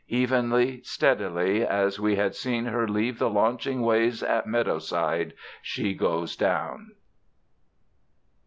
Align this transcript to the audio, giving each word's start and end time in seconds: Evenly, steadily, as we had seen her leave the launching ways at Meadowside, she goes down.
Evenly, 0.07 0.81
steadily, 0.81 1.63
as 1.63 1.99
we 1.99 2.15
had 2.15 2.33
seen 2.33 2.65
her 2.65 2.87
leave 2.87 3.19
the 3.19 3.29
launching 3.29 3.81
ways 3.83 4.23
at 4.23 4.47
Meadowside, 4.47 5.31
she 5.61 5.93
goes 5.93 6.35
down. 6.35 6.93